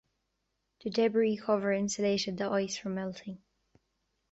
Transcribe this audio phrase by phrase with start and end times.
[0.83, 3.43] The debris cover insulated the ice from melting.